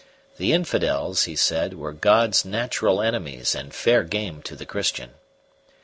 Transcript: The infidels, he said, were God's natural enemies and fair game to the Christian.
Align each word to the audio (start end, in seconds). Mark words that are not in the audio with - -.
The 0.37 0.51
infidels, 0.51 1.25
he 1.25 1.35
said, 1.35 1.75
were 1.75 1.91
God's 1.93 2.43
natural 2.43 3.03
enemies 3.03 3.53
and 3.53 3.71
fair 3.71 4.01
game 4.01 4.41
to 4.41 4.55
the 4.55 4.65
Christian. 4.65 5.11